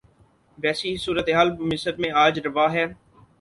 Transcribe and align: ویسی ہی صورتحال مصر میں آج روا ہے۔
ویسی 0.57 0.89
ہی 0.91 0.95
صورتحال 0.97 1.49
مصر 1.71 1.93
میں 2.01 2.11
آج 2.23 2.39
روا 2.45 2.65
ہے۔ 2.73 2.85